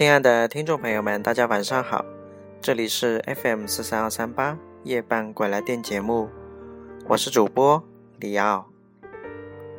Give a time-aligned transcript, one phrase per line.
[0.00, 2.02] 亲爱的听众朋友们，大家晚上好，
[2.58, 6.26] 这里是 FM 四三二三八夜半鬼来电节目，
[7.06, 7.84] 我是主播
[8.18, 8.64] 李奥。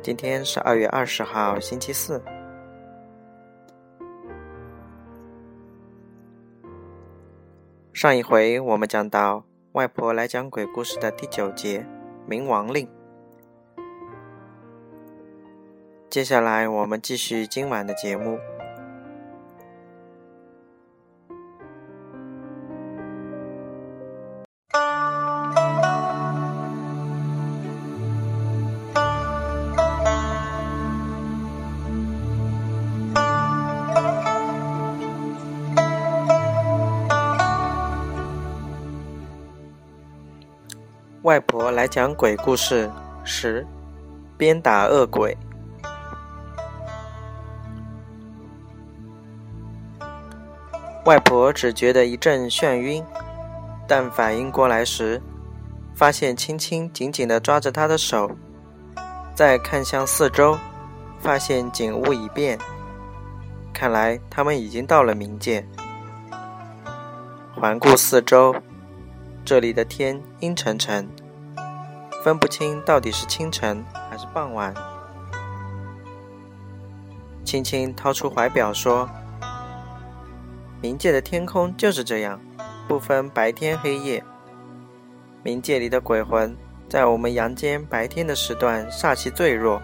[0.00, 2.22] 今天是二月二十号，星期四。
[7.92, 9.42] 上一回我们讲到
[9.72, 11.84] 外婆来讲鬼故事的第九节
[12.30, 12.86] 《冥王令》，
[16.08, 18.38] 接下来我们继续今晚的节目。
[41.22, 42.90] 外婆来讲鬼故事
[43.22, 43.64] 十，
[44.36, 45.36] 鞭打恶鬼。
[51.04, 53.04] 外婆只觉得一阵眩晕，
[53.86, 55.22] 但反应过来时，
[55.94, 58.28] 发现青青紧紧的抓着她的手。
[59.32, 60.58] 再看向四周，
[61.20, 62.58] 发现景物已变，
[63.72, 65.64] 看来他们已经到了冥界。
[67.54, 68.52] 环顾四周。
[69.44, 71.08] 这里的天阴沉沉，
[72.22, 74.72] 分不清到底是清晨还是傍晚。
[77.44, 79.10] 青青掏出怀表说
[80.80, 82.40] ：“冥界的天空就是这样，
[82.86, 84.22] 不分白天黑夜。
[85.44, 86.56] 冥界里的鬼魂
[86.88, 89.82] 在我们阳间白天的时段煞气最弱。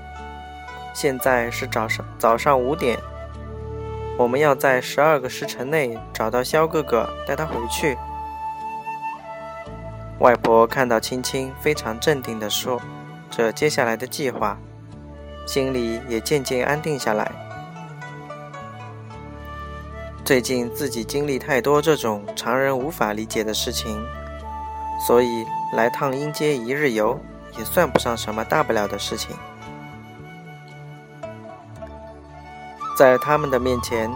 [0.94, 2.96] 现在是早上早上五点，
[4.16, 7.98] 我们要在十二个时辰内找到萧哥哥，带他回去。”
[10.20, 12.80] 外婆看到青青非常镇定地说
[13.30, 14.58] 着接下来的计划，
[15.46, 17.30] 心里也渐渐安定下来。
[20.24, 24.04] 最近自己经历太多这种常人无法理解的事情，
[25.06, 27.18] 所以来趟阴街一日游
[27.56, 29.36] 也算不上什么大不了的事情。
[32.96, 34.10] 在他们的面前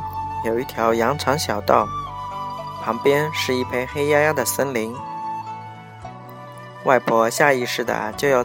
[0.45, 1.87] 有一条羊肠小道，
[2.83, 4.93] 旁边是一片黑压压的森林。
[6.85, 8.45] 外婆下意识的就要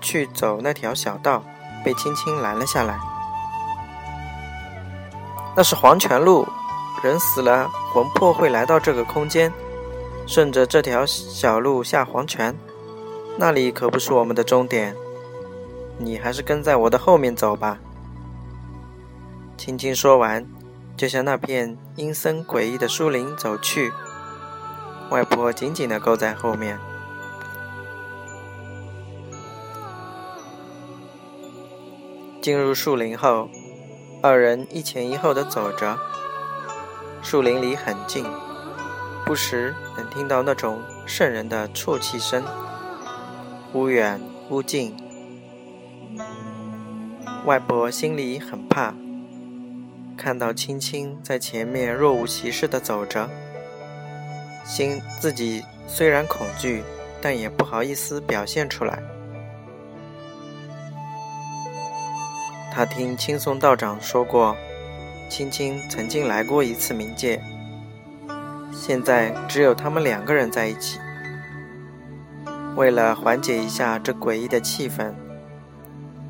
[0.00, 1.42] 去走那条小道，
[1.84, 2.98] 被青青拦了下来。
[5.56, 6.46] 那是黄泉路，
[7.02, 9.52] 人死了，魂魄会来到这个空间，
[10.26, 12.56] 顺着这条小路下黄泉，
[13.36, 14.94] 那里可不是我们的终点。
[15.98, 17.78] 你还是跟在我的后面走吧。
[19.58, 20.46] 青青说完，
[20.96, 23.92] 就向那片阴森诡异的树林走去。
[25.10, 26.78] 外婆紧紧的跟在后面。
[32.40, 33.50] 进入树林后，
[34.22, 35.98] 二人一前一后的走着。
[37.22, 38.24] 树林里很静，
[39.26, 42.42] 不时能听到那种渗人的啜泣声，
[43.70, 44.18] 忽远
[44.48, 44.96] 忽近。
[47.44, 48.94] 外婆心里很怕，
[50.16, 53.28] 看到青青在前面若无其事的走着，
[54.64, 56.82] 心自己虽然恐惧，
[57.20, 59.02] 但也不好意思表现出来。
[62.80, 64.56] 他听青松道长说过，
[65.28, 67.38] 青青曾经来过一次冥界。
[68.72, 70.98] 现在只有他们两个人在一起。
[72.76, 75.12] 为了缓解一下这诡异的气氛，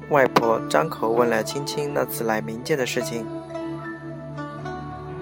[0.09, 3.25] 外婆张口问了青青那次来冥界的事情。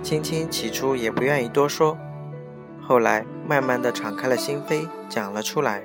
[0.02, 1.94] 青青起初也不愿意多说，
[2.80, 5.82] 后来慢慢的敞开了心扉，讲了出来。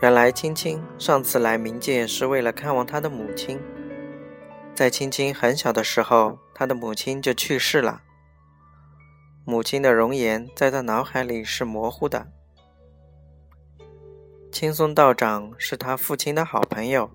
[0.00, 3.58] 原来青青上次来冥界是为了看望她的母亲。
[4.74, 8.02] 在青青很小的时候，她的母亲就去世了。
[9.46, 12.30] 母亲的容颜在她脑海里是模糊的。
[14.52, 17.10] 青松道长是他父亲的好朋友，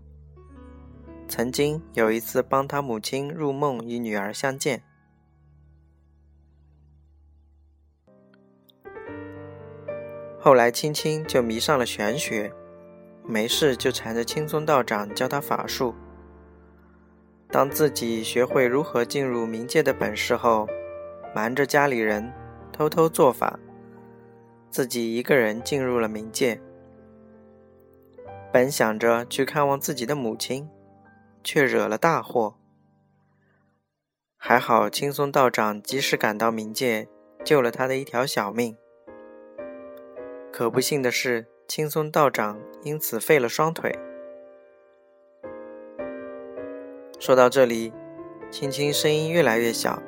[1.28, 4.84] 曾经有一次帮他母亲入梦与女儿相见。
[10.40, 12.52] 后来青青就迷上了玄学。
[13.26, 15.94] 没事就缠着青松道长教他法术。
[17.50, 20.68] 当自己学会如何进入冥界的本事后，
[21.36, 22.32] 瞒着家里人，
[22.72, 23.60] 偷偷做法，
[24.70, 26.62] 自己一个人进入了冥界。
[28.54, 30.70] 本想着去看望自己的母亲，
[31.44, 32.56] 却惹了大祸。
[34.38, 37.08] 还好青松道长及时赶到冥界，
[37.46, 38.76] 救了他的一条小命。
[40.52, 43.98] 可不幸的是，青松道长因此废了双腿。
[47.18, 47.94] 说到这里，
[48.52, 50.04] 青青声音越来越小。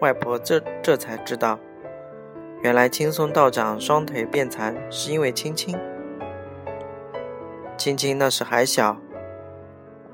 [0.00, 1.60] 外婆这这才知道，
[2.62, 5.78] 原来青松道长双腿变残是因为青青。
[7.78, 9.00] 青青那时还小，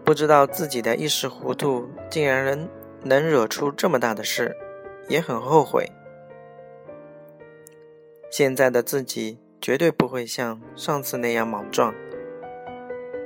[0.05, 2.69] 不知道自己的一时糊涂，竟然能
[3.05, 4.55] 能惹出这么大的事，
[5.09, 5.91] 也很后悔。
[8.31, 11.95] 现在的自己绝对不会像上次那样莽撞，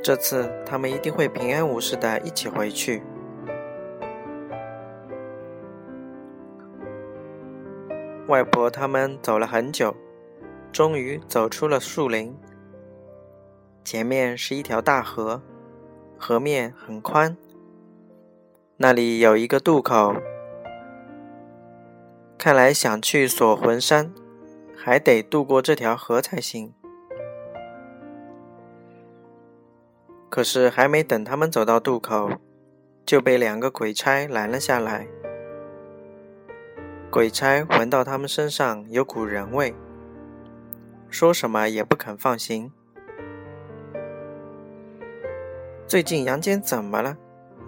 [0.04, 3.02] 这次他们一定会平安无事的一起回去。
[8.28, 9.96] 外婆他们走了很久，
[10.70, 12.36] 终于走出了树林。
[13.82, 15.40] 前面是一条大河，
[16.18, 17.34] 河面很宽，
[18.76, 20.14] 那里有一个渡口，
[22.36, 24.12] 看来想去锁魂山。
[24.86, 26.72] 还得渡过这条河才行。
[30.28, 32.30] 可是还没等他们走到渡口，
[33.04, 35.08] 就被两个鬼差拦了下来。
[37.10, 39.74] 鬼差闻到他们身上有股人味，
[41.10, 42.70] 说什么也不肯放行。
[45.88, 47.16] 最近阳间怎么了？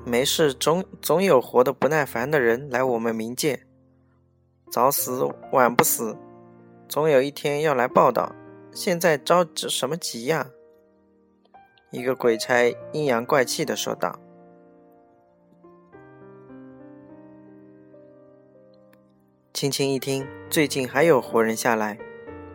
[0.05, 3.67] 没事，总总有活得不耐烦的人来我们冥界，
[4.71, 6.17] 早死晚不死。
[6.89, 8.35] 总有一天要来报道，
[8.73, 10.49] 现在着急什么急呀？
[11.91, 14.19] 一个鬼差阴阳怪气的说道。
[19.53, 21.99] 青青一听，最近还有活人下来，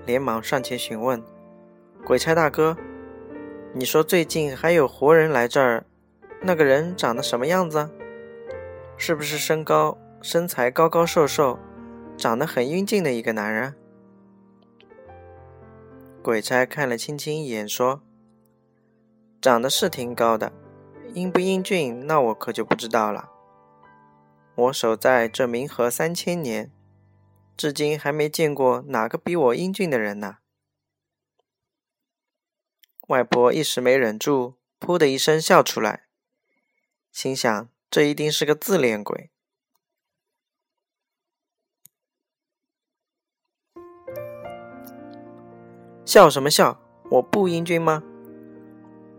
[0.08, 1.22] 连忙上前询问
[2.04, 2.76] ：“鬼差大哥，
[3.74, 5.86] 你说最近还有活人来这儿？
[6.42, 7.88] 那个人长得什么样子？
[8.98, 11.60] 是不是身高身材高高瘦瘦，
[12.18, 13.76] 长得很英俊的一个男人？”
[16.24, 18.02] 鬼差看了青青一眼，说
[19.42, 20.54] ：“长得是挺高的，
[21.14, 23.30] 英不英俊，那我可就不知道了。
[24.56, 26.72] 我守在这冥河三千年，
[27.58, 30.38] 至今还没见过哪个比我英俊的人呢。”
[33.10, 36.06] 外婆一时没忍住，噗的一声笑出来，
[37.12, 39.30] 心想：这一定是个自恋鬼。
[46.06, 46.78] 笑什么笑？
[47.10, 48.04] 我不英俊吗？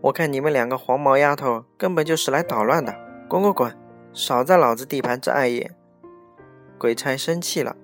[0.01, 2.95] 我看你们两个黄毛丫头根本就是来捣乱的，
[3.27, 3.75] 滚滚滚，
[4.13, 5.75] 少在老子地盘这碍眼！
[6.77, 7.75] 鬼差生气了。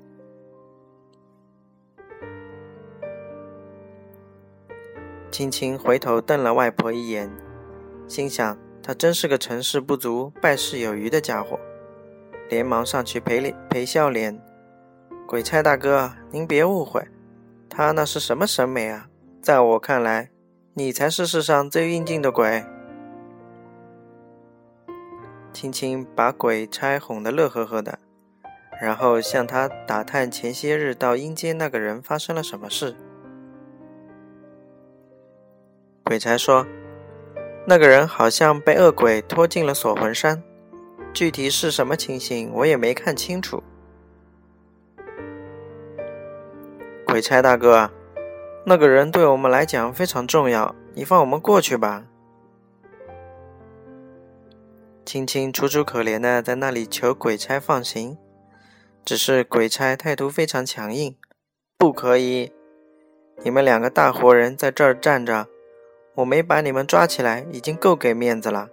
[5.31, 7.31] 青青回头瞪了外婆一眼，
[8.07, 11.59] 心想他真是个成事不足败事有余的家伙，
[12.50, 14.39] 连忙上去赔脸赔笑脸。
[15.25, 17.01] 鬼差大哥，您别误会。
[17.73, 19.07] 他那是什么审美啊？
[19.41, 20.29] 在我看来，
[20.73, 22.65] 你才是世上最英俊的鬼。
[25.53, 27.97] 青青把鬼差哄得乐呵呵的，
[28.81, 32.94] 然后向他打探前些日到阴间那个人发生了什么事。
[36.04, 36.68] 鬼差说
[37.66, 40.44] ：“那个人好像被恶鬼拖进了锁魂山，
[41.13, 43.63] 具体是什么情形，我也没看清楚。”
[47.11, 47.91] 鬼差大哥，
[48.65, 52.06] 那个人对我们来讲非常重要，你放我们过去吧。
[55.06, 58.18] 青青楚楚可怜的在那里求鬼差放行，
[59.03, 61.18] 只是鬼差态度非常强硬，
[61.77, 62.53] 不可以！
[63.44, 65.47] 你们两个大活人在这儿站着，
[66.15, 68.69] 我没把你们抓起来，已经够给面子了。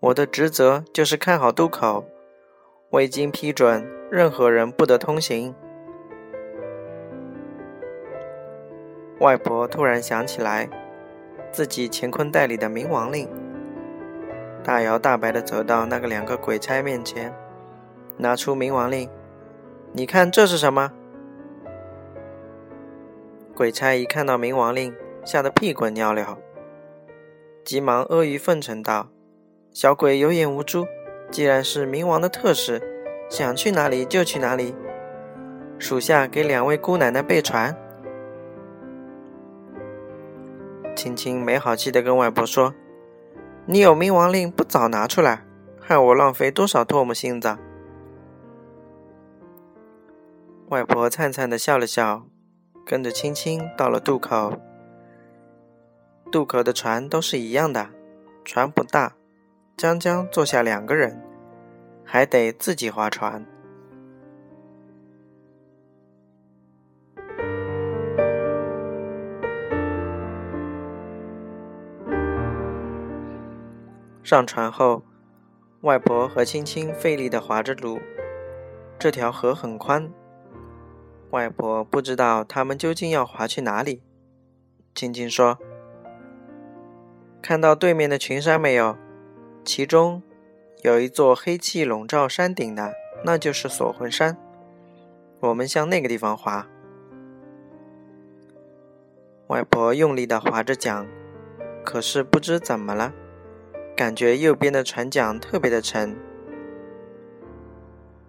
[0.00, 2.04] 我的职责就是看好渡口，
[2.90, 5.54] 未经批准，任何人不得通行。
[9.22, 10.68] 外婆突然想起来，
[11.52, 13.28] 自己乾坤袋里的冥王令，
[14.64, 17.32] 大摇大摆地走到那个两个鬼差面前，
[18.16, 19.08] 拿出冥王令
[19.94, 20.90] ：“你看这是什么？”
[23.54, 24.92] 鬼差一看到冥王令，
[25.24, 26.26] 吓得屁滚尿流，
[27.64, 29.08] 急忙阿谀奉承道
[29.70, 30.84] ：“小鬼有眼无珠，
[31.30, 32.82] 既然是冥王的特使，
[33.30, 34.74] 想去哪里就去哪里。
[35.78, 37.72] 属下给两位姑奶奶备船。”
[41.02, 42.72] 青青没好气地跟外婆说
[43.66, 45.44] ：“你有冥王令，不早拿出来，
[45.80, 47.58] 害我浪费多少唾沫星子。”
[50.70, 52.24] 外婆灿灿地笑了笑，
[52.86, 54.56] 跟着青青到了渡口。
[56.30, 57.88] 渡口的船都是一样的，
[58.44, 59.14] 船不大，
[59.76, 61.20] 江江坐下两个人，
[62.04, 63.44] 还得自己划船。
[74.22, 75.02] 上船后，
[75.80, 78.00] 外婆和青青费力地划着橹。
[78.98, 80.12] 这条河很宽，
[81.30, 84.00] 外婆不知道他们究竟要划去哪里。
[84.94, 85.58] 青青说
[87.42, 88.96] ：“看到对面的群山没有？
[89.64, 90.22] 其中
[90.82, 92.92] 有一座黑气笼罩山顶的，
[93.24, 94.36] 那就是锁魂山。
[95.40, 96.68] 我们向那个地方划。”
[99.48, 101.08] 外婆用力地划着桨，
[101.84, 103.12] 可是不知怎么了，
[103.96, 106.16] 感觉右边的船桨特别的沉。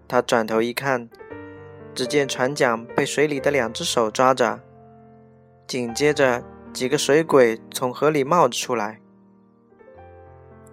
[0.06, 1.08] 他转头一看，
[1.94, 4.60] 只见船桨被水里的两只手抓着，
[5.66, 9.00] 紧接着几个水鬼从河里冒着出来，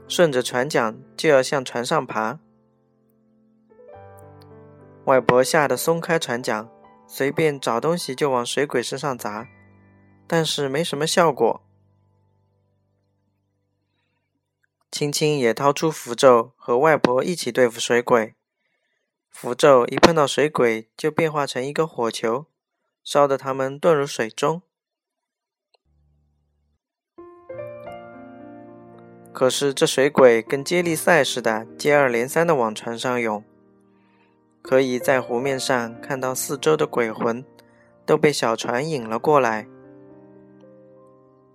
[0.07, 2.39] 顺着船桨就要向船上爬。
[5.05, 6.69] 外婆吓得松开船桨，
[7.07, 9.47] 随便找东西就往水鬼身上砸。
[10.27, 11.61] 但是没什么效果。
[14.91, 18.35] 青青也掏出符咒，和外婆一起对付水鬼。
[19.29, 22.47] 符咒一碰到水鬼，就变化成一个火球，
[23.01, 24.61] 烧得他们遁入水中。
[29.31, 33.41] 可是这水鬼跟接力赛似的，接二连三的往船上涌，
[34.61, 37.43] 可以在湖面上看到四周的鬼魂
[38.05, 39.65] 都被小船引了过来。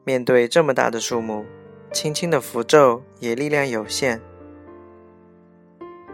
[0.04, 1.44] 面对这么大的数目，
[1.92, 4.20] 轻轻的符咒也力量有限，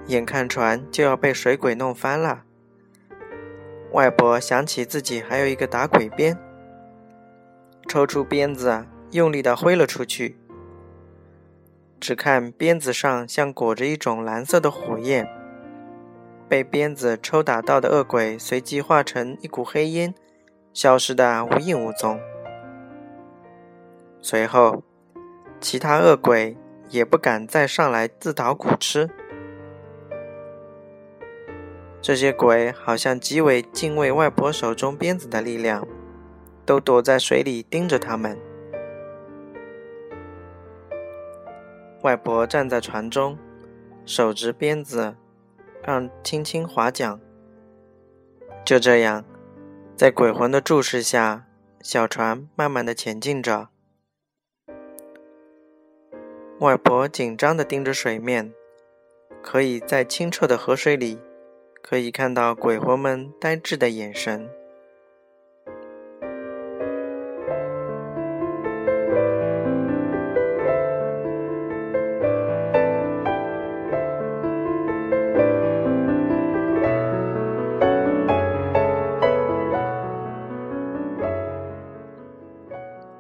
[0.07, 2.45] 眼看船就要被水鬼弄翻了。
[3.93, 6.39] 外婆想起自己还有一个打鬼鞭，
[7.89, 10.39] 抽出鞭子，用力的挥了出去。
[12.01, 15.29] 只看鞭子上像裹着一种蓝色的火焰，
[16.49, 20.15] 被鞭子抽打到的恶鬼随即化成一股黑烟，
[20.73, 22.19] 消失的无影无踪。
[24.21, 24.83] 随后，
[25.63, 26.57] 其他恶鬼
[26.91, 29.09] 也不敢再上来自讨苦吃。
[32.01, 35.87] 这些鬼好像极为敬畏外婆手中鞭子的力量，
[36.67, 38.37] 都躲在水里盯着他们。
[42.03, 43.39] 外婆站在船中，
[44.05, 45.15] 手执鞭子，
[45.85, 47.21] 让轻轻划桨。
[48.65, 49.25] 就这样，
[49.97, 51.47] 在鬼魂的注视下，
[51.81, 53.69] 小船慢慢的前进着。
[56.63, 58.53] 外婆紧张地盯着水面，
[59.43, 61.19] 可以在清澈的河水里，
[61.83, 64.49] 可以看到鬼魂们呆滞的眼神。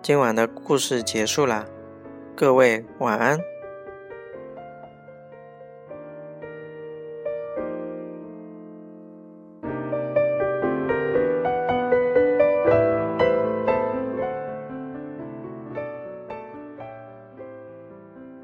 [0.00, 1.66] 今晚的故事结束了。
[2.34, 3.51] 各位晚安。